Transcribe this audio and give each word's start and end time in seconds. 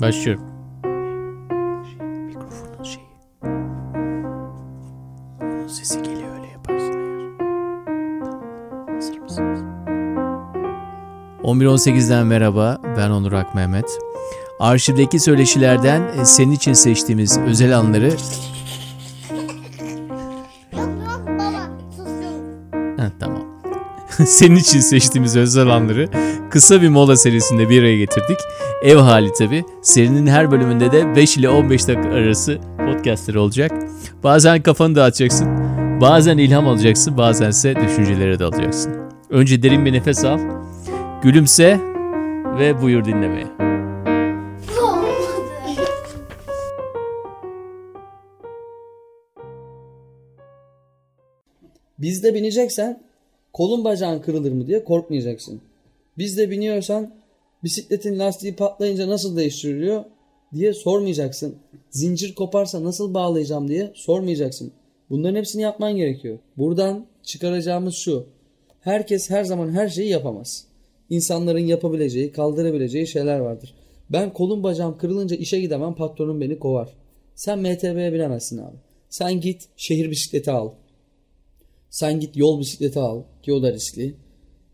Başlıyorum. 0.00 0.44
Mikrofonun 2.26 2.82
şeyi. 2.84 3.06
Onun 5.42 5.68
sesi 5.68 6.02
geliyor 6.02 6.36
öyle 6.38 6.46
yaparsın 6.52 6.92
eğer. 6.92 7.38
Tamam. 8.24 8.42
Hazır 8.94 9.18
mısınız? 9.18 9.60
11.18'den 11.42 12.26
merhaba. 12.26 12.78
Ben 12.96 13.10
Onur 13.10 13.32
Ak 13.32 13.54
Mehmet. 13.54 13.98
Arşivdeki 14.60 15.20
söyleşilerden 15.20 16.02
e, 16.20 16.24
senin 16.24 16.52
için 16.52 16.72
seçtiğimiz 16.72 17.38
özel 17.38 17.78
anları... 17.78 18.10
senin 24.26 24.56
için 24.56 24.80
seçtiğimiz 24.80 25.36
özel 25.36 25.66
anları 25.68 26.08
kısa 26.50 26.82
bir 26.82 26.88
mola 26.88 27.16
serisinde 27.16 27.68
bir 27.68 27.80
araya 27.80 27.98
getirdik. 27.98 28.38
Ev 28.82 28.96
hali 28.96 29.32
tabi. 29.32 29.64
Serinin 29.82 30.26
her 30.26 30.50
bölümünde 30.50 30.92
de 30.92 31.16
5 31.16 31.36
ile 31.36 31.48
15 31.48 31.88
dakika 31.88 32.08
arası 32.08 32.58
podcastler 32.78 33.34
olacak. 33.34 33.72
Bazen 34.22 34.62
kafanı 34.62 34.94
dağıtacaksın. 34.94 35.48
Bazen 36.00 36.38
ilham 36.38 36.68
alacaksın. 36.68 37.18
Bazense 37.18 37.76
düşüncelere 37.76 38.38
dalacaksın. 38.38 38.92
Önce 39.30 39.62
derin 39.62 39.84
bir 39.84 39.92
nefes 39.92 40.24
al. 40.24 40.38
Gülümse 41.22 41.80
ve 42.58 42.82
buyur 42.82 43.04
dinlemeye. 43.04 43.46
Bizde 51.98 52.34
bineceksen 52.34 53.13
kolun 53.54 53.84
bacağın 53.84 54.18
kırılır 54.18 54.52
mı 54.52 54.66
diye 54.66 54.84
korkmayacaksın. 54.84 55.60
Bizde 56.18 56.50
biniyorsan 56.50 57.14
bisikletin 57.64 58.18
lastiği 58.18 58.56
patlayınca 58.56 59.08
nasıl 59.08 59.36
değiştiriliyor 59.36 60.04
diye 60.54 60.74
sormayacaksın. 60.74 61.56
Zincir 61.90 62.34
koparsa 62.34 62.84
nasıl 62.84 63.14
bağlayacağım 63.14 63.68
diye 63.68 63.92
sormayacaksın. 63.94 64.72
Bunların 65.10 65.38
hepsini 65.38 65.62
yapman 65.62 65.96
gerekiyor. 65.96 66.38
Buradan 66.56 67.06
çıkaracağımız 67.22 67.94
şu. 67.94 68.26
Herkes 68.80 69.30
her 69.30 69.44
zaman 69.44 69.70
her 69.72 69.88
şeyi 69.88 70.08
yapamaz. 70.08 70.66
İnsanların 71.10 71.66
yapabileceği, 71.66 72.32
kaldırabileceği 72.32 73.06
şeyler 73.06 73.38
vardır. 73.38 73.74
Ben 74.10 74.32
kolum 74.32 74.62
bacağım 74.62 74.98
kırılınca 74.98 75.36
işe 75.36 75.60
gidemem 75.60 75.94
patronum 75.94 76.40
beni 76.40 76.58
kovar. 76.58 76.88
Sen 77.34 77.58
MTB'ye 77.58 78.12
binemezsin 78.12 78.58
abi. 78.58 78.76
Sen 79.08 79.40
git 79.40 79.68
şehir 79.76 80.10
bisikleti 80.10 80.50
al. 80.50 80.70
Sen 81.94 82.20
git 82.20 82.36
yol 82.36 82.60
bisikleti 82.60 82.98
al 82.98 83.22
ki 83.42 83.52
o 83.52 83.62
da 83.62 83.72
riskli. 83.72 84.14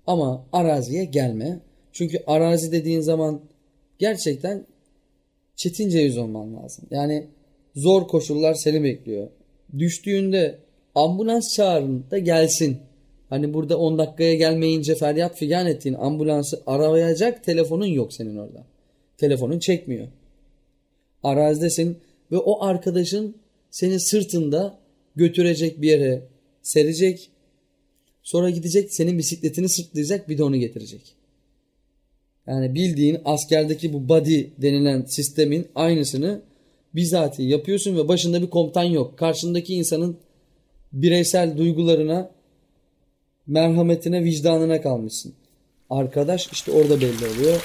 Ama 0.06 0.46
araziye 0.52 1.04
gelme. 1.04 1.60
Çünkü 1.92 2.22
arazi 2.26 2.72
dediğin 2.72 3.00
zaman 3.00 3.40
gerçekten 3.98 4.66
çetince 5.56 5.98
yüz 5.98 6.18
olman 6.18 6.56
lazım. 6.56 6.84
Yani 6.90 7.26
zor 7.76 8.08
koşullar 8.08 8.54
seni 8.54 8.84
bekliyor. 8.84 9.28
Düştüğünde 9.78 10.58
ambulans 10.94 11.54
çağırın 11.54 12.04
da 12.10 12.18
gelsin. 12.18 12.78
Hani 13.28 13.54
burada 13.54 13.78
10 13.78 13.98
dakikaya 13.98 14.34
gelmeyince 14.34 14.94
feryat 14.94 15.36
figan 15.36 15.66
ettiğin 15.66 15.94
ambulansı 15.94 16.62
arayacak 16.66 17.44
telefonun 17.44 17.86
yok 17.86 18.12
senin 18.12 18.36
orada. 18.36 18.64
Telefonun 19.18 19.58
çekmiyor. 19.58 20.08
Arazidesin 21.22 21.98
ve 22.32 22.36
o 22.36 22.64
arkadaşın 22.64 23.36
seni 23.70 24.00
sırtında 24.00 24.78
götürecek 25.16 25.82
bir 25.82 25.88
yere 25.88 26.29
serecek. 26.62 27.30
Sonra 28.22 28.50
gidecek 28.50 28.94
senin 28.94 29.18
bisikletini 29.18 29.68
sırtlayacak 29.68 30.28
bir 30.28 30.38
de 30.38 30.44
onu 30.44 30.56
getirecek. 30.56 31.14
Yani 32.46 32.74
bildiğin 32.74 33.18
askerdeki 33.24 33.92
bu 33.92 34.08
body 34.08 34.44
denilen 34.58 35.02
sistemin 35.02 35.66
aynısını 35.74 36.42
bizatihi 36.94 37.48
yapıyorsun 37.48 37.96
ve 37.96 38.08
başında 38.08 38.42
bir 38.42 38.50
komutan 38.50 38.84
yok. 38.84 39.18
Karşındaki 39.18 39.74
insanın 39.74 40.16
bireysel 40.92 41.58
duygularına, 41.58 42.30
merhametine, 43.46 44.24
vicdanına 44.24 44.82
kalmışsın. 44.82 45.34
Arkadaş 45.90 46.48
işte 46.52 46.72
orada 46.72 47.00
belli 47.00 47.26
oluyor. 47.34 47.62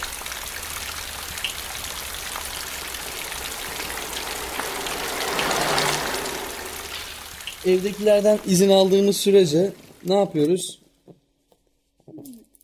Evdekilerden 7.65 8.39
izin 8.47 8.69
aldığımız 8.69 9.17
sürece 9.17 9.71
ne 10.05 10.13
yapıyoruz? 10.13 10.79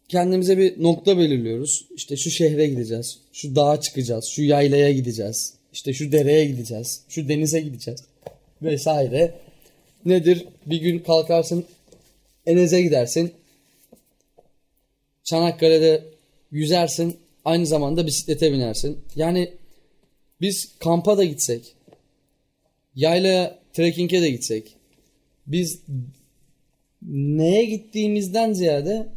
Kendimize 0.09 0.57
bir 0.57 0.83
nokta 0.83 1.17
belirliyoruz. 1.17 1.85
İşte 1.95 2.17
şu 2.17 2.29
şehre 2.29 2.67
gideceğiz. 2.67 3.19
Şu 3.33 3.55
dağa 3.55 3.81
çıkacağız. 3.81 4.25
Şu 4.25 4.43
yaylaya 4.43 4.91
gideceğiz. 4.91 5.53
İşte 5.73 5.93
şu 5.93 6.11
dereye 6.11 6.45
gideceğiz. 6.45 7.01
Şu 7.09 7.29
denize 7.29 7.59
gideceğiz. 7.59 8.03
Vesaire. 8.61 9.35
Nedir? 10.05 10.45
Bir 10.65 10.81
gün 10.81 10.99
kalkarsın 10.99 11.65
Enez'e 12.45 12.81
gidersin. 12.81 13.31
Çanakkale'de 15.23 16.03
yüzersin. 16.51 17.17
Aynı 17.45 17.65
zamanda 17.65 18.07
bisiklete 18.07 18.51
binersin. 18.51 18.99
Yani 19.15 19.53
biz 20.41 20.71
kampa 20.79 21.17
da 21.17 21.23
gitsek, 21.23 21.75
yaylaya, 22.95 23.59
trekking'e 23.73 24.21
de 24.21 24.29
gitsek, 24.29 24.75
biz 25.47 25.81
neye 27.11 27.65
gittiğimizden 27.65 28.53
ziyade 28.53 29.07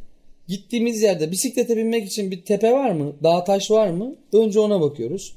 gittiğimiz 0.49 1.03
yerde 1.03 1.31
bisiklete 1.31 1.77
binmek 1.77 2.07
için 2.07 2.31
bir 2.31 2.43
tepe 2.43 2.73
var 2.73 2.91
mı? 2.91 3.13
Dağ 3.23 3.45
taş 3.45 3.71
var 3.71 3.91
mı? 3.91 4.15
Önce 4.33 4.61
ona 4.61 4.81
bakıyoruz. 4.81 5.35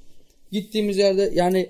Gittiğimiz 0.51 0.97
yerde 0.97 1.31
yani 1.35 1.69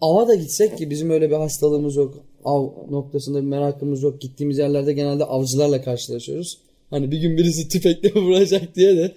ava 0.00 0.28
da 0.28 0.34
gitsek 0.34 0.78
ki 0.78 0.90
bizim 0.90 1.10
öyle 1.10 1.30
bir 1.30 1.36
hastalığımız 1.36 1.96
yok. 1.96 2.24
Av 2.44 2.68
noktasında 2.90 3.38
bir 3.38 3.46
merakımız 3.46 4.02
yok. 4.02 4.20
Gittiğimiz 4.20 4.58
yerlerde 4.58 4.92
genelde 4.92 5.24
avcılarla 5.24 5.82
karşılaşıyoruz. 5.82 6.58
Hani 6.90 7.10
bir 7.10 7.18
gün 7.18 7.36
birisi 7.36 7.68
tüfekle 7.68 8.12
vuracak 8.20 8.76
diye 8.76 8.96
de 8.96 9.12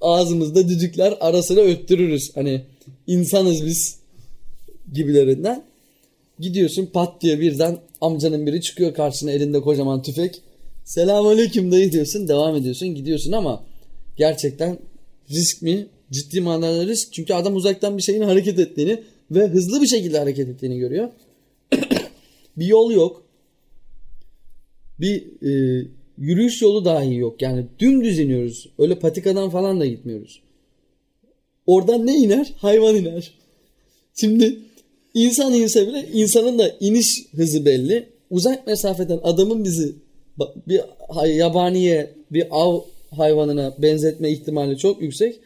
ağzımızda 0.00 0.68
düdükler 0.68 1.14
arasına 1.20 1.60
öttürürüz. 1.60 2.30
Hani 2.34 2.62
insanız 3.06 3.66
biz 3.66 3.98
gibilerinden. 4.92 5.64
Gidiyorsun 6.40 6.86
pat 6.86 7.22
diye 7.22 7.40
birden 7.40 7.78
amcanın 8.00 8.46
biri 8.46 8.60
çıkıyor 8.60 8.94
karşısına 8.94 9.30
elinde 9.30 9.60
kocaman 9.60 10.02
tüfek. 10.02 10.42
Selamünaleyküm 10.84 11.72
dayı 11.72 11.92
diyorsun 11.92 12.28
devam 12.28 12.56
ediyorsun 12.56 12.88
gidiyorsun 12.88 13.32
ama 13.32 13.64
gerçekten 14.16 14.78
risk 15.30 15.62
mi? 15.62 15.86
Ciddi 16.12 16.40
manada 16.40 16.86
risk. 16.86 17.12
Çünkü 17.12 17.34
adam 17.34 17.56
uzaktan 17.56 17.98
bir 17.98 18.02
şeyin 18.02 18.22
hareket 18.22 18.58
ettiğini 18.58 19.02
ve 19.30 19.46
hızlı 19.46 19.82
bir 19.82 19.86
şekilde 19.86 20.18
hareket 20.18 20.48
ettiğini 20.48 20.78
görüyor. 20.78 21.08
bir 22.56 22.66
yol 22.66 22.90
yok. 22.90 23.22
Bir 25.00 25.22
e, 25.42 25.84
yürüyüş 26.18 26.62
yolu 26.62 26.84
dahi 26.84 27.14
yok. 27.14 27.42
Yani 27.42 27.66
dümdüz 27.78 28.18
iniyoruz. 28.18 28.68
Öyle 28.78 28.98
patikadan 28.98 29.50
falan 29.50 29.80
da 29.80 29.86
gitmiyoruz. 29.86 30.42
Oradan 31.66 32.06
ne 32.06 32.16
iner? 32.16 32.52
Hayvan 32.56 32.94
iner. 32.94 33.32
Şimdi 34.14 34.58
insan 35.14 35.54
inse 35.54 35.86
bile 35.86 36.08
insanın 36.12 36.58
da 36.58 36.76
iniş 36.80 37.26
hızı 37.36 37.64
belli. 37.64 38.08
Uzak 38.30 38.66
mesafeden 38.66 39.20
adamın 39.22 39.64
bizi 39.64 39.94
bir 40.68 40.80
yabaniye, 41.26 42.10
bir 42.32 42.46
av 42.50 42.80
hayvanına 43.16 43.74
benzetme 43.78 44.30
ihtimali 44.30 44.78
çok 44.78 45.02
yüksek. 45.02 45.40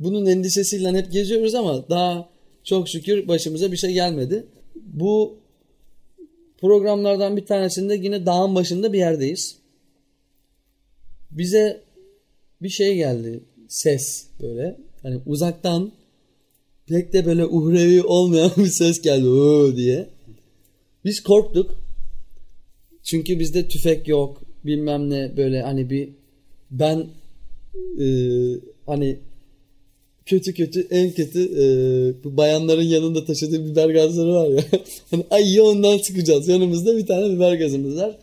Bunun 0.00 0.26
endişesiyle 0.26 0.88
hep 0.88 1.12
geziyoruz 1.12 1.54
ama 1.54 1.88
daha 1.90 2.28
çok 2.64 2.88
şükür 2.88 3.28
başımıza 3.28 3.72
bir 3.72 3.76
şey 3.76 3.92
gelmedi. 3.92 4.44
Bu 4.74 5.34
programlardan 6.60 7.36
bir 7.36 7.46
tanesinde 7.46 7.94
yine 7.94 8.26
dağın 8.26 8.54
başında 8.54 8.92
bir 8.92 8.98
yerdeyiz. 8.98 9.56
Bize 11.30 11.80
bir 12.62 12.68
şey 12.68 12.96
geldi. 12.96 13.40
Ses 13.68 14.26
böyle. 14.42 14.76
Hani 15.02 15.20
uzaktan 15.26 15.92
pek 16.90 17.12
de 17.12 17.26
böyle 17.26 17.46
uhrevi 17.46 18.02
olmayan 18.02 18.50
bir 18.56 18.66
ses 18.66 19.02
geldi. 19.02 19.26
Oo 19.26 19.76
diye. 19.76 20.06
Biz 21.04 21.22
korktuk. 21.22 21.70
Çünkü 23.02 23.38
bizde 23.38 23.68
tüfek 23.68 24.08
yok. 24.08 24.42
Bilmem 24.64 25.10
ne 25.10 25.36
böyle 25.36 25.62
hani 25.62 25.90
bir 25.90 26.08
ben 26.70 27.06
e, 28.00 28.06
hani 28.86 29.16
kötü 30.26 30.54
kötü 30.54 30.86
en 30.90 31.10
kötü 31.10 31.40
e, 31.42 31.64
bu 32.24 32.36
bayanların 32.36 32.82
yanında 32.82 33.24
taşıdığı 33.24 33.70
biber 33.70 33.90
gazları 33.90 34.34
var 34.34 34.48
ya. 34.48 34.64
hani 35.10 35.24
ay 35.30 35.60
ondan 35.60 35.98
sıkacağız. 35.98 36.48
Yanımızda 36.48 36.96
bir 36.96 37.06
tane 37.06 37.36
biber 37.36 37.54
gazımız 37.54 37.96
var. 37.96 38.18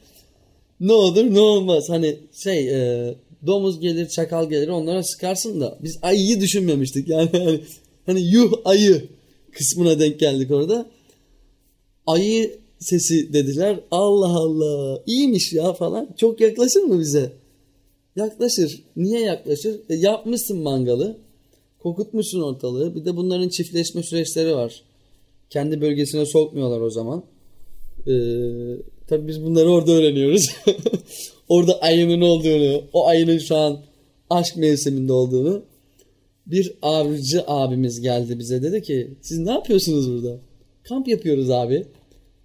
Ne 0.79 0.93
olur 0.93 1.33
ne 1.33 1.39
olmaz. 1.39 1.89
Hani 1.89 2.17
şey 2.43 2.69
e, 2.69 3.15
domuz 3.45 3.79
gelir 3.79 4.07
çakal 4.07 4.49
gelir 4.49 4.67
onlara 4.67 5.03
sıkarsın 5.03 5.61
da 5.61 5.77
biz 5.83 5.99
ayıyı 6.01 6.41
düşünmemiştik. 6.41 7.07
Yani 7.17 7.29
hani, 7.31 7.59
hani 8.07 8.21
yuh 8.21 8.53
ayı 8.65 9.09
kısmına 9.51 9.99
denk 9.99 10.19
geldik 10.19 10.51
orada. 10.51 10.89
Ayı 12.07 12.59
sesi 12.79 13.33
dediler. 13.33 13.79
Allah 13.91 14.29
Allah 14.29 15.03
iyiymiş 15.05 15.53
ya 15.53 15.73
falan. 15.73 16.09
Çok 16.17 16.41
yaklaşır 16.41 16.81
mı 16.81 16.99
bize? 16.99 17.31
Yaklaşır. 18.15 18.83
Niye 18.95 19.19
yaklaşır? 19.19 19.79
E, 19.89 19.95
yapmışsın 19.95 20.59
mangalı. 20.59 21.17
Kokutmuşsun 21.79 22.41
ortalığı. 22.41 22.95
Bir 22.95 23.05
de 23.05 23.15
bunların 23.15 23.49
çiftleşme 23.49 24.03
süreçleri 24.03 24.55
var. 24.55 24.83
Kendi 25.49 25.81
bölgesine 25.81 26.25
sokmuyorlar 26.25 26.81
o 26.81 26.89
zaman. 26.89 27.23
Ee, 28.07 28.11
tabii 29.07 29.27
biz 29.27 29.43
bunları 29.43 29.71
orada 29.71 29.91
öğreniyoruz. 29.91 30.49
orada 31.49 31.81
ayının 31.81 32.21
olduğunu, 32.21 32.81
o 32.93 33.07
ayının 33.07 33.37
şu 33.37 33.55
an 33.55 33.79
aşk 34.29 34.57
mevsiminde 34.57 35.13
olduğunu. 35.13 35.63
Bir 36.51 36.73
avcı 36.81 37.43
abimiz 37.47 38.01
geldi 38.01 38.39
bize 38.39 38.63
dedi 38.63 38.81
ki 38.81 39.11
siz 39.21 39.37
ne 39.37 39.51
yapıyorsunuz 39.51 40.11
burada? 40.11 40.39
Kamp 40.83 41.07
yapıyoruz 41.07 41.49
abi. 41.49 41.87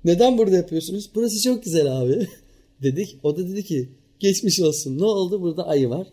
Neden 0.04 0.38
burada 0.38 0.56
yapıyorsunuz? 0.56 1.10
Burası 1.14 1.42
çok 1.42 1.64
güzel 1.64 2.00
abi. 2.00 2.26
Dedik. 2.82 3.18
O 3.22 3.36
da 3.36 3.48
dedi 3.48 3.64
ki 3.64 3.88
geçmiş 4.18 4.60
olsun. 4.60 4.98
Ne 4.98 5.04
oldu? 5.04 5.42
Burada 5.42 5.66
ayı 5.66 5.90
var. 5.90 6.06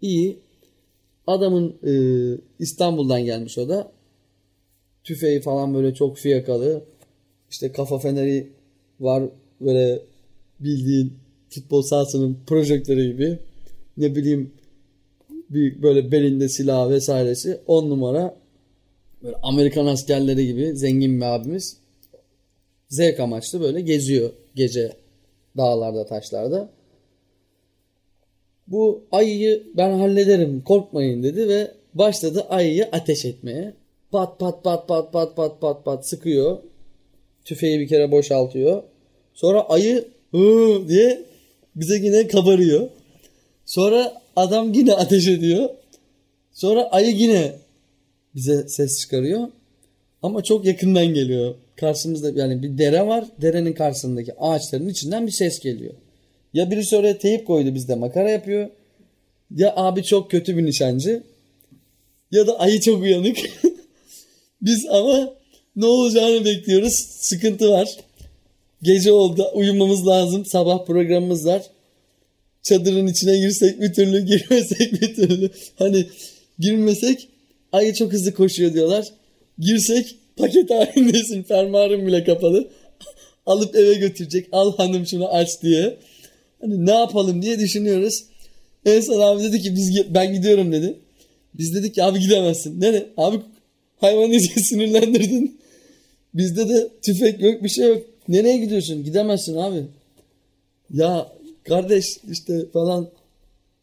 İyi. 0.00 0.38
Adamın 1.26 1.76
e, 1.86 1.92
İstanbul'dan 2.58 3.24
gelmiş 3.24 3.58
o 3.58 3.68
da. 3.68 3.92
Tüfeği 5.04 5.40
falan 5.40 5.74
böyle 5.74 5.94
çok 5.94 6.18
fiyakalı. 6.18 6.84
İşte 7.50 7.72
kafa 7.72 7.98
feneri 7.98 8.52
var 9.00 9.24
böyle 9.60 10.02
bildiğin 10.60 11.12
futbol 11.50 11.82
sahasının 11.82 12.38
projektörü 12.46 13.12
gibi. 13.12 13.38
Ne 13.96 14.16
bileyim 14.16 14.52
bir 15.50 15.82
böyle 15.82 16.12
belinde 16.12 16.48
silah 16.48 16.90
vesairesi. 16.90 17.60
On 17.66 17.90
numara 17.90 18.36
böyle 19.22 19.36
Amerikan 19.42 19.86
askerleri 19.86 20.46
gibi 20.46 20.76
zengin 20.76 21.20
bir 21.20 21.24
abimiz. 21.24 21.76
Zevk 22.88 23.20
amaçlı 23.20 23.60
böyle 23.60 23.80
geziyor 23.80 24.30
gece 24.54 24.92
dağlarda 25.56 26.06
taşlarda. 26.06 26.70
Bu 28.66 29.04
ayıyı 29.12 29.62
ben 29.76 29.98
hallederim 29.98 30.62
korkmayın 30.64 31.22
dedi 31.22 31.48
ve 31.48 31.70
başladı 31.94 32.46
ayıyı 32.48 32.88
ateş 32.92 33.24
etmeye. 33.24 33.74
Pat 34.10 34.38
pat 34.38 34.64
pat 34.64 34.88
pat 34.88 35.12
pat 35.12 35.36
pat 35.36 35.60
pat 35.60 35.84
pat 35.84 36.08
sıkıyor. 36.08 36.58
Tüfeği 37.44 37.80
bir 37.80 37.88
kere 37.88 38.10
boşaltıyor. 38.10 38.82
Sonra 39.34 39.60
ayı 39.68 40.04
hı 40.30 40.88
diye 40.88 41.22
bize 41.76 41.96
yine 41.96 42.28
kabarıyor. 42.28 42.88
Sonra 43.70 44.22
adam 44.36 44.72
yine 44.72 44.94
ateş 44.94 45.28
ediyor. 45.28 45.70
Sonra 46.52 46.82
ayı 46.90 47.16
yine 47.16 47.52
bize 48.34 48.68
ses 48.68 49.00
çıkarıyor. 49.00 49.48
Ama 50.22 50.42
çok 50.42 50.64
yakından 50.64 51.06
geliyor. 51.06 51.54
Karşımızda 51.76 52.40
yani 52.40 52.62
bir 52.62 52.78
dere 52.78 53.06
var. 53.06 53.24
Derenin 53.42 53.72
karşısındaki 53.72 54.34
ağaçların 54.38 54.88
içinden 54.88 55.26
bir 55.26 55.32
ses 55.32 55.60
geliyor. 55.60 55.94
Ya 56.54 56.70
birisi 56.70 56.96
oraya 56.96 57.18
teyip 57.18 57.46
koydu 57.46 57.74
bizde 57.74 57.94
makara 57.94 58.30
yapıyor. 58.30 58.68
Ya 59.50 59.72
abi 59.76 60.04
çok 60.04 60.30
kötü 60.30 60.56
bir 60.56 60.66
nişancı. 60.66 61.22
Ya 62.30 62.46
da 62.46 62.58
ayı 62.58 62.80
çok 62.80 63.02
uyanık. 63.02 63.36
Biz 64.62 64.86
ama 64.90 65.34
ne 65.76 65.86
olacağını 65.86 66.44
bekliyoruz. 66.44 66.94
Sıkıntı 67.20 67.70
var. 67.70 67.96
Gece 68.82 69.12
oldu. 69.12 69.50
Uyumamız 69.54 70.06
lazım. 70.06 70.44
Sabah 70.44 70.86
programımız 70.86 71.46
var. 71.46 71.62
Çadırın 72.62 73.06
içine 73.06 73.38
girsek 73.38 73.80
bir 73.80 73.92
türlü, 73.92 74.20
girmesek 74.26 74.92
bir 74.92 75.14
türlü. 75.14 75.50
Hani 75.76 76.06
girmesek 76.58 77.28
ayı 77.72 77.94
çok 77.94 78.12
hızlı 78.12 78.34
koşuyor 78.34 78.74
diyorlar. 78.74 79.08
Girsek 79.58 80.16
paket 80.36 80.70
halindesin. 80.70 81.42
Fermuarın 81.42 82.06
bile 82.06 82.24
kapalı. 82.24 82.68
Alıp 83.46 83.76
eve 83.76 83.94
götürecek. 83.94 84.46
Al 84.52 84.76
hanım 84.76 85.06
şunu 85.06 85.28
aç 85.28 85.62
diye. 85.62 85.96
Hani 86.60 86.86
ne 86.86 86.94
yapalım 86.94 87.42
diye 87.42 87.58
düşünüyoruz. 87.58 88.24
En 88.86 89.00
son 89.00 89.20
abi 89.20 89.42
dedi 89.42 89.60
ki 89.60 89.76
biz 89.76 90.14
ben 90.14 90.32
gidiyorum 90.32 90.72
dedi. 90.72 90.96
Biz 91.54 91.74
dedik 91.74 91.94
ki 91.94 92.04
abi 92.04 92.20
gidemezsin. 92.20 92.80
Nere? 92.80 93.06
Abi 93.16 93.40
hayvanı 94.00 94.32
iyice 94.32 94.60
sinirlendirdin. 94.60 95.60
Bizde 96.34 96.68
de 96.68 96.88
tüfek 97.02 97.40
yok 97.40 97.62
bir 97.62 97.68
şey 97.68 97.88
yok. 97.88 98.02
Nereye 98.28 98.58
gidiyorsun? 98.58 99.04
Gidemezsin 99.04 99.56
abi. 99.56 99.84
Ya 100.94 101.32
kardeş 101.64 102.04
işte 102.30 102.66
falan 102.72 103.08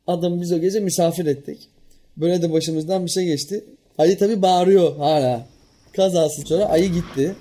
adam 0.08 0.42
biz 0.42 0.52
o 0.52 0.60
gece 0.60 0.80
misafir 0.80 1.26
ettik. 1.26 1.70
Böyle 2.18 2.42
de 2.42 2.54
başımızdan 2.54 3.06
bir 3.06 3.12
şey 3.12 3.26
geçti. 3.26 3.64
Ayı 3.98 4.18
tabi 4.18 4.42
bağırıyor 4.42 4.98
hala. 4.98 5.48
Kazasız 5.94 6.48
sonra 6.48 6.66
ayı 6.66 6.94
gitti. 6.94 7.36